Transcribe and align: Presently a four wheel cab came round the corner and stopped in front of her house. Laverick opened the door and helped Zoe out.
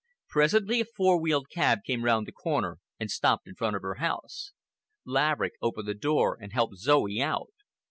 Presently 0.29 0.81
a 0.81 0.85
four 0.85 1.21
wheel 1.21 1.43
cab 1.43 1.83
came 1.85 2.03
round 2.03 2.25
the 2.25 2.31
corner 2.31 2.79
and 2.99 3.11
stopped 3.11 3.47
in 3.47 3.53
front 3.53 3.75
of 3.75 3.83
her 3.83 3.97
house. 4.01 4.51
Laverick 5.05 5.53
opened 5.61 5.87
the 5.87 5.93
door 5.93 6.39
and 6.41 6.51
helped 6.51 6.77
Zoe 6.79 7.21
out. 7.21 7.51